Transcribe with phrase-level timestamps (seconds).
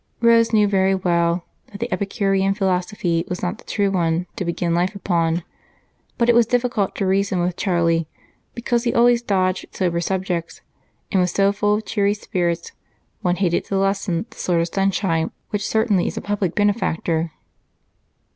[0.19, 4.73] Rose knew very well that the Epicurean philosophy was not the true one to begin
[4.73, 5.43] life upon,
[6.17, 8.07] but it was difficult to reason with Charlie
[8.55, 10.61] because he always dodged sober subjects
[11.11, 12.71] and was so full of cheery spirits,
[13.21, 17.33] one hated to lessen the sort of sunshine which certainly is a public benefactor.